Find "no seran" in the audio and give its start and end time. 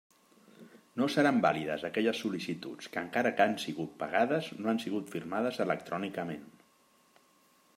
1.01-1.41